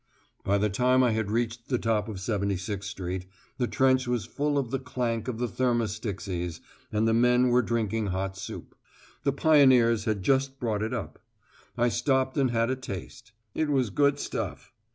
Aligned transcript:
By 0.43 0.57
the 0.57 0.71
time 0.71 1.03
I 1.03 1.11
had 1.11 1.29
reached 1.29 1.67
the 1.69 1.77
top 1.77 2.09
of 2.09 2.19
76 2.19 2.87
Street, 2.87 3.27
the 3.59 3.67
trench 3.67 4.07
was 4.07 4.25
full 4.25 4.57
of 4.57 4.71
the 4.71 4.79
clank 4.79 5.27
of 5.27 5.37
the 5.37 5.47
thermos 5.47 5.99
dixies, 5.99 6.59
and 6.91 7.07
the 7.07 7.13
men 7.13 7.49
were 7.49 7.61
drinking 7.61 8.07
hot 8.07 8.35
soup. 8.35 8.73
The 9.21 9.31
pioneers 9.31 10.05
had 10.05 10.23
just 10.23 10.59
brought 10.59 10.81
it 10.81 10.91
up. 10.91 11.19
I 11.77 11.89
stopped 11.89 12.35
and 12.35 12.49
had 12.49 12.71
a 12.71 12.75
taste. 12.75 13.31
It 13.53 13.69
was 13.69 13.91
good 13.91 14.17
stuff. 14.17 14.73